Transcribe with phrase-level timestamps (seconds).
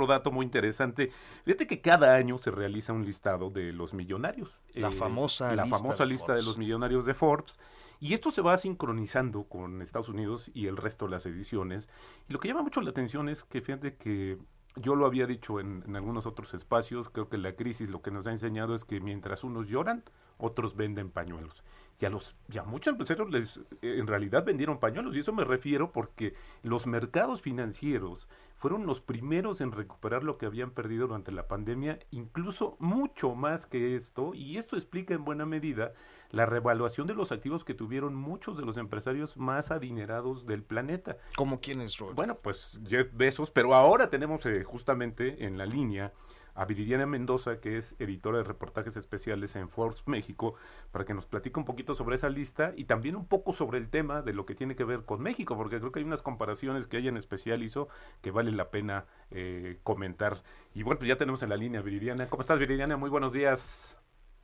[0.00, 1.10] Otro dato muy interesante,
[1.44, 4.58] fíjate que cada año se realiza un listado de los millonarios.
[4.74, 7.58] La Eh, famosa la lista famosa de lista de los millonarios de Forbes.
[7.98, 11.86] Y esto se va sincronizando con Estados Unidos y el resto de las ediciones.
[12.28, 14.38] Y lo que llama mucho la atención es que fíjate que
[14.76, 18.10] yo lo había dicho en, en algunos otros espacios, creo que la crisis lo que
[18.10, 20.02] nos ha enseñado es que mientras unos lloran,
[20.40, 21.62] otros venden pañuelos.
[22.00, 25.14] Y a, los, y a muchos empresarios les, eh, en realidad vendieron pañuelos.
[25.14, 28.26] Y eso me refiero porque los mercados financieros
[28.60, 33.64] fueron los primeros en recuperar lo que habían perdido durante la pandemia, incluso mucho más
[33.64, 35.94] que esto, y esto explica en buena medida
[36.30, 41.16] la revaluación de los activos que tuvieron muchos de los empresarios más adinerados del planeta.
[41.36, 42.16] ¿Cómo quién es, Robert?
[42.16, 46.12] Bueno, pues Jeff Bezos, pero ahora tenemos eh, justamente en la línea
[46.54, 50.54] a Viridiana Mendoza, que es editora de reportajes especiales en Forbes México,
[50.92, 53.88] para que nos platique un poquito sobre esa lista y también un poco sobre el
[53.88, 56.86] tema de lo que tiene que ver con México, porque creo que hay unas comparaciones
[56.86, 57.88] que ella en especial hizo
[58.20, 60.42] que vale la pena eh, comentar.
[60.74, 62.28] Y bueno, pues ya tenemos en la línea Viridiana.
[62.28, 62.96] ¿Cómo estás, Viridiana?
[62.96, 63.96] Muy buenos días.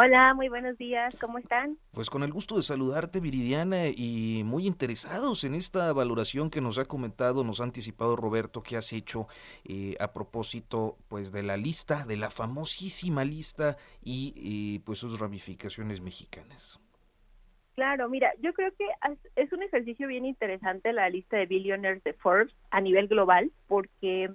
[0.00, 1.76] Hola, muy buenos días, ¿cómo están?
[1.90, 6.78] Pues con el gusto de saludarte, Viridiana, y muy interesados en esta valoración que nos
[6.78, 9.26] ha comentado, nos ha anticipado Roberto, que has hecho
[9.64, 15.18] eh, a propósito pues de la lista, de la famosísima lista y eh, pues sus
[15.18, 16.78] ramificaciones mexicanas.
[17.74, 22.04] Claro, mira, yo creo que es- es un ejercicio bien interesante la lista de billionaires
[22.04, 24.30] de Forbes a nivel global, porque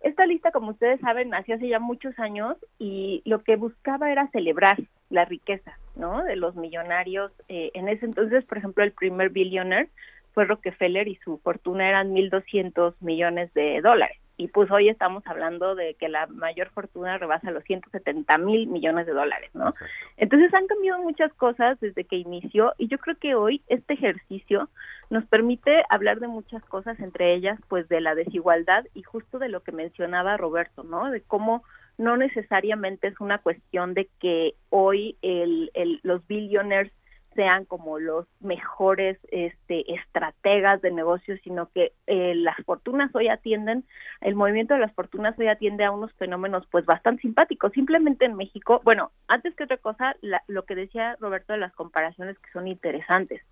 [0.00, 4.28] esta lista, como ustedes saben, nació hace ya muchos años y lo que buscaba era
[4.28, 4.78] celebrar
[5.10, 6.24] la riqueza, ¿no?
[6.24, 7.32] De los millonarios.
[7.48, 9.90] Eh, en ese entonces, por ejemplo, el primer billionaire
[10.32, 14.18] fue Rockefeller y su fortuna eran 1.200 millones de dólares.
[14.40, 19.04] Y pues hoy estamos hablando de que la mayor fortuna rebasa los 170 mil millones
[19.04, 19.68] de dólares, ¿no?
[19.68, 19.94] Exacto.
[20.16, 24.70] Entonces han cambiado muchas cosas desde que inició y yo creo que hoy este ejercicio
[25.10, 29.50] nos permite hablar de muchas cosas, entre ellas pues de la desigualdad y justo de
[29.50, 31.10] lo que mencionaba Roberto, ¿no?
[31.10, 31.62] De cómo
[31.98, 36.94] no necesariamente es una cuestión de que hoy el, el, los billionaires
[37.34, 43.84] sean como los mejores este, estrategas de negocios, sino que eh, las fortunas hoy atienden,
[44.20, 47.72] el movimiento de las fortunas hoy atiende a unos fenómenos pues bastante simpáticos.
[47.72, 51.72] Simplemente en México, bueno, antes que otra cosa, la- lo que decía Roberto de las
[51.72, 53.42] comparaciones que son interesantes.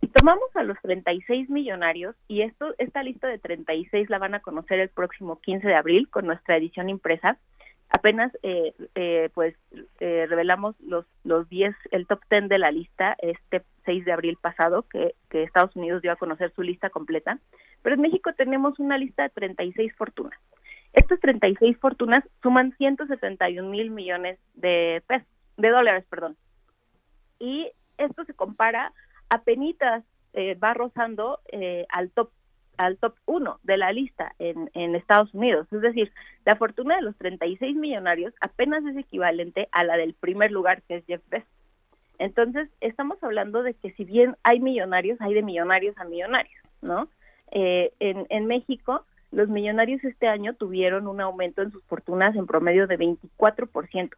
[0.00, 4.40] Si tomamos a los 36 millonarios, y esto, esta lista de 36 la van a
[4.40, 7.38] conocer el próximo 15 de abril con nuestra edición impresa,
[7.88, 9.54] apenas eh, eh, pues
[10.00, 14.36] eh, revelamos los los 10 el top 10 de la lista este 6 de abril
[14.40, 17.38] pasado que, que Estados Unidos dio a conocer su lista completa.
[17.82, 20.38] Pero en México tenemos una lista de 36 fortunas.
[20.92, 26.36] Estas 36 fortunas suman 171 mil millones de pesos de dólares perdón.
[27.38, 28.92] Y esto se compara
[29.28, 32.30] a penitas eh, va rozando eh, al top
[32.76, 35.66] al top 1 de la lista en, Estados Unidos.
[35.72, 36.12] Es decir,
[36.44, 40.96] la fortuna de los 36 millonarios apenas es equivalente a la del primer lugar, que
[40.96, 41.48] es Jeff Bezos.
[42.18, 47.08] Entonces, estamos hablando de que si bien hay millonarios, hay de millonarios a millonarios, ¿no?
[47.50, 52.46] Eh, en, en México, los millonarios este año tuvieron un aumento en sus fortunas en
[52.46, 54.10] promedio de 24%.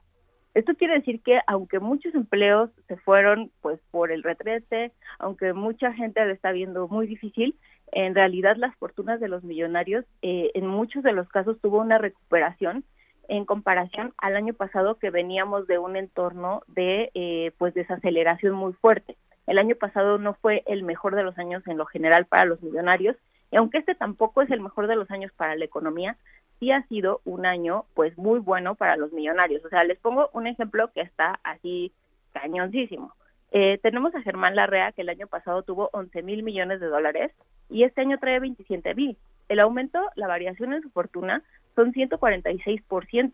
[0.55, 5.93] Esto quiere decir que aunque muchos empleos se fueron pues por el retrete, aunque mucha
[5.93, 7.55] gente lo está viendo muy difícil,
[7.93, 11.99] en realidad las fortunas de los millonarios eh, en muchos de los casos tuvo una
[11.99, 12.85] recuperación
[13.29, 18.73] en comparación al año pasado que veníamos de un entorno de eh, pues desaceleración muy
[18.73, 19.17] fuerte.
[19.47, 22.63] El año pasado no fue el mejor de los años en lo general para los
[22.63, 23.17] millonarios
[23.51, 26.17] y aunque este tampoco es el mejor de los años para la economía,
[26.59, 29.65] sí ha sido un año pues muy bueno para los millonarios.
[29.65, 31.93] O sea, les pongo un ejemplo que está así
[32.33, 33.15] cañoncísimo.
[33.51, 37.33] Eh, tenemos a Germán Larrea, que el año pasado tuvo 11 mil millones de dólares
[37.71, 39.17] y este año trae 27 mil.
[39.49, 41.43] El aumento, la variación en su fortuna
[41.75, 43.33] son 146%.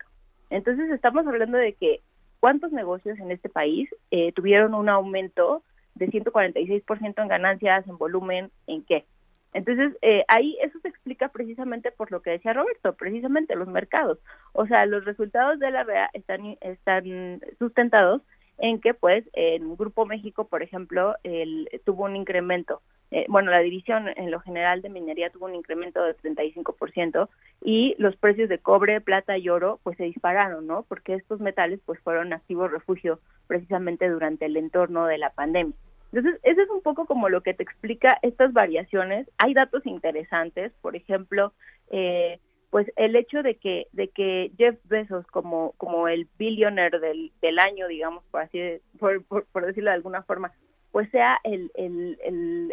[0.50, 2.00] Entonces estamos hablando de que
[2.38, 5.62] cuántos negocios en este país eh, tuvieron un aumento
[5.94, 9.04] de 146% en ganancias, en volumen, en qué.
[9.52, 14.18] Entonces, eh, ahí eso se explica precisamente por lo que decía Roberto, precisamente los mercados.
[14.52, 18.22] O sea, los resultados de la REA están, están sustentados
[18.58, 22.82] en que pues en Grupo México, por ejemplo, el, tuvo un incremento
[23.14, 27.28] eh, bueno, la división en lo general de minería tuvo un incremento de 35%
[27.62, 30.84] y los precios de cobre, plata y oro pues se dispararon, ¿no?
[30.88, 35.76] Porque estos metales pues fueron activos refugio precisamente durante el entorno de la pandemia.
[36.12, 39.30] Entonces, eso es un poco como lo que te explica estas variaciones.
[39.38, 41.52] Hay datos interesantes, por ejemplo,
[41.90, 42.40] eh,
[42.74, 47.60] pues el hecho de que de que Jeff Bezos como como el billionaire del, del
[47.60, 48.58] año, digamos, por así
[48.98, 50.50] por, por decirlo de alguna forma,
[50.90, 52.18] pues sea el, el,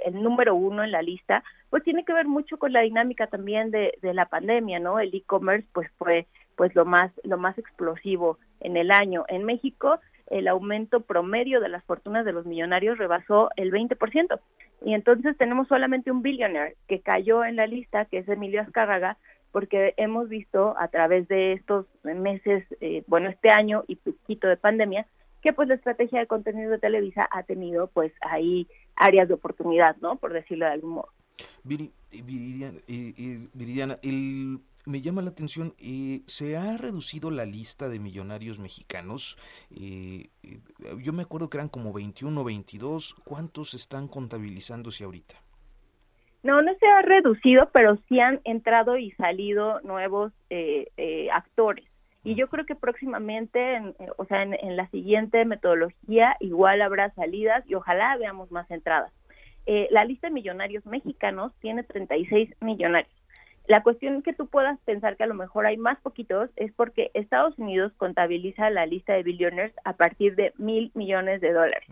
[0.04, 3.70] el, número uno en la lista, pues tiene que ver mucho con la dinámica también
[3.70, 5.00] de, de la pandemia, ¿no?
[5.00, 6.26] El e-commerce pues fue
[6.56, 9.26] pues lo más lo más explosivo en el año.
[9.28, 10.00] En México
[10.32, 14.40] el aumento promedio de las fortunas de los millonarios rebasó el 20%.
[14.84, 19.18] Y entonces tenemos solamente un billionaire que cayó en la lista, que es Emilio Azcárraga,
[19.52, 24.58] porque hemos visto a través de estos meses, eh, bueno, este año y poquito de
[24.58, 25.06] pandemia,
[25.42, 29.96] que pues la estrategia de contenido de Televisa ha tenido pues ahí áreas de oportunidad,
[29.98, 30.18] ¿no?
[30.18, 31.10] Por decirlo de algún modo.
[31.64, 32.80] Viridiana,
[33.54, 39.38] Viridiana el, me llama la atención, eh, ¿se ha reducido la lista de millonarios mexicanos?
[39.70, 40.60] Eh, eh,
[41.02, 45.36] yo me acuerdo que eran como 21 o 22, ¿cuántos están contabilizándose ahorita?
[46.44, 50.32] No, no se ha reducido, pero sí han entrado y salido nuevos
[51.32, 51.86] actores.
[52.24, 57.12] Y yo creo que próximamente, en, eh, o sea, en, la siguiente metodología igual habrá
[57.12, 59.12] salidas y ojalá veamos más entradas.
[59.66, 63.14] Eh, la lista de millonarios mexicanos tiene 36 millonarios.
[63.68, 67.12] La cuestión que tú puedas pensar que a lo mejor hay más poquitos es porque
[67.14, 71.88] Estados Unidos contabiliza la lista de billionaires a partir de mil millones de dólares.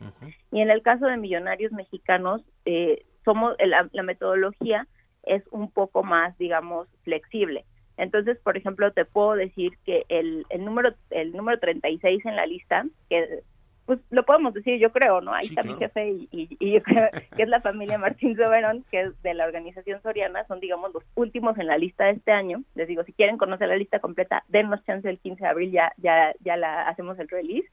[0.51, 4.87] Y en el caso de millonarios mexicanos, eh, somos la metodología
[5.23, 7.65] es un poco más, digamos, flexible.
[7.97, 12.45] Entonces, por ejemplo, te puedo decir que el, el número el número 36 en la
[12.45, 13.43] lista, que
[13.85, 15.33] pues lo podemos decir, yo creo, ¿no?
[15.33, 19.21] Ahí está mi jefe y, yo creo que es la familia Martín Soberón, que es
[19.23, 22.63] de la organización Soriana, son, digamos, los últimos en la lista de este año.
[22.75, 25.91] Les digo, si quieren conocer la lista completa, dennos chance el 15 de abril, ya,
[25.97, 27.67] ya, ya la hacemos el release.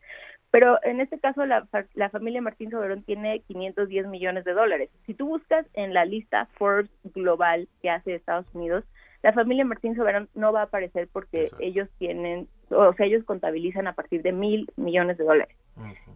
[0.56, 4.88] Pero en este caso, la, la familia Martín Soberón tiene 510 millones de dólares.
[5.04, 8.82] Si tú buscas en la lista Forbes Global que hace Estados Unidos,
[9.22, 13.86] la familia Martín Soberón no va a aparecer porque ellos tienen, o sea, ellos contabilizan
[13.86, 15.54] a partir de mil millones de dólares.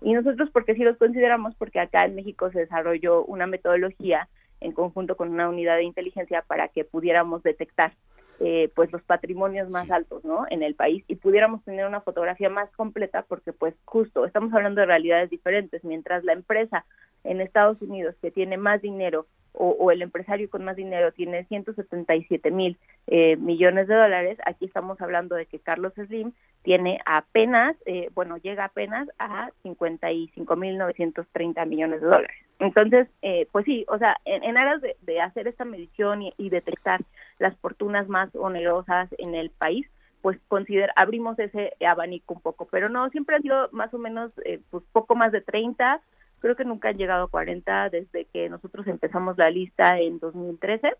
[0.00, 4.26] Y nosotros, porque sí los consideramos, porque acá en México se desarrolló una metodología
[4.60, 7.92] en conjunto con una unidad de inteligencia para que pudiéramos detectar
[8.40, 12.48] eh, pues los patrimonios más altos no en el país y pudiéramos tener una fotografía
[12.48, 16.84] más completa porque pues justo estamos hablando de realidades diferentes mientras la empresa
[17.22, 22.50] en Estados Unidos que tiene más dinero o, el empresario con más dinero tiene 177
[22.50, 22.78] mil
[23.08, 26.32] eh, millones de dólares, aquí estamos hablando de que Carlos Slim
[26.62, 32.36] tiene apenas, eh, bueno, llega apenas a 55 mil 930 millones de dólares.
[32.58, 37.00] Entonces, eh, pues sí, o sea, en, aras de, hacer esta medición y, detectar
[37.40, 39.88] las fortunas más onerosas en el país,
[40.22, 44.30] pues consider abrimos ese abanico un poco, pero no, siempre ha sido más o menos,
[44.70, 46.00] pues poco más de 30
[46.40, 50.96] creo que nunca han llegado a 40 desde que nosotros empezamos la lista en 2013,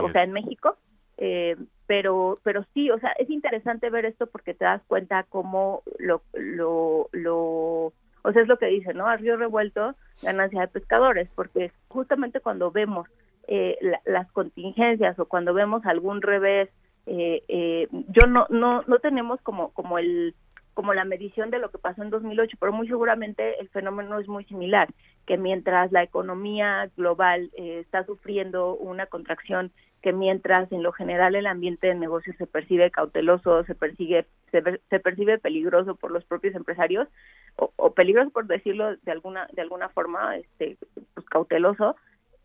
[0.00, 0.76] o sea, en México.
[1.20, 1.56] Eh,
[1.86, 6.22] pero pero sí, o sea, es interesante ver esto porque te das cuenta cómo lo,
[6.32, 7.92] lo, lo
[8.22, 9.06] o sea, es lo que dice, ¿no?
[9.08, 13.08] A río revuelto, ganancia de pescadores, porque justamente cuando vemos
[13.48, 16.68] eh, las contingencias o cuando vemos algún revés,
[17.06, 20.34] eh, eh, yo no, no, no tenemos como, como el
[20.78, 24.28] como la medición de lo que pasó en 2008, pero muy seguramente el fenómeno es
[24.28, 24.88] muy similar,
[25.26, 31.34] que mientras la economía global eh, está sufriendo una contracción, que mientras en lo general
[31.34, 36.54] el ambiente de negocio se percibe cauteloso, se persigue, se, percibe peligroso por los propios
[36.54, 37.08] empresarios,
[37.56, 40.76] o, peligroso por decirlo de alguna, de alguna forma, este,
[41.14, 41.96] pues cauteloso,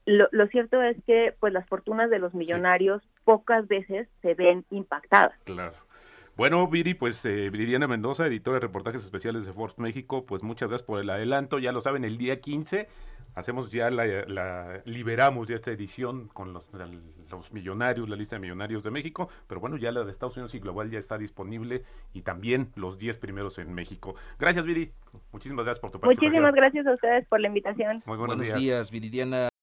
[0.06, 4.66] lo, lo, cierto es que pues las fortunas de los millonarios pocas veces se ven
[4.70, 5.34] impactadas.
[5.46, 5.76] Claro.
[6.36, 10.68] Bueno, Viri, pues eh, Viridiana Mendoza, editora de reportajes especiales de Forbes México, pues muchas
[10.68, 11.60] gracias por el adelanto.
[11.60, 12.88] Ya lo saben, el día 15
[13.36, 16.72] hacemos ya la, liberamos ya esta edición con los,
[17.30, 20.56] los millonarios, la lista de millonarios de México, pero bueno, ya la de Estados Unidos
[20.56, 21.84] y Global ya está disponible
[22.14, 24.16] y también los 10 primeros en México.
[24.40, 24.92] Gracias, Viri.
[25.32, 26.32] Muchísimas gracias por tu participación.
[26.32, 28.02] Muchísimas gracias a ustedes por la invitación.
[28.06, 28.58] Muy buenos, días.
[28.58, 29.50] días, Viridiana.